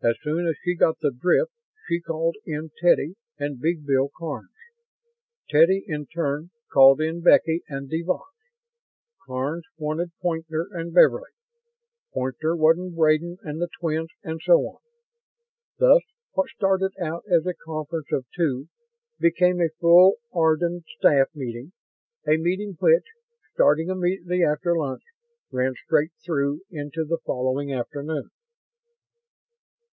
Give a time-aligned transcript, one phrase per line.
[0.00, 1.50] As soon as she got the drift,
[1.88, 4.54] she called in Teddy and Big Bill Karns.
[5.50, 8.24] Teddy in turn called in Becky and de Vaux;
[9.26, 11.30] Karns wanted Poynter and Beverly;
[12.14, 14.78] Poynter wanted Braden and the twins; and so on.
[15.80, 16.02] Thus,
[16.34, 18.68] what started out as a conference of two
[19.18, 21.72] became a full Ardan staff meeting;
[22.24, 23.02] a meeting which,
[23.52, 25.02] starting immediately after lunch,
[25.50, 28.30] ran straight through into the following afternoon.